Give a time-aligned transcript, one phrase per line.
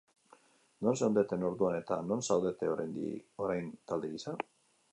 [0.85, 2.73] Non zeundeten orduan eta non zaudete
[3.45, 4.35] orain talde gisa?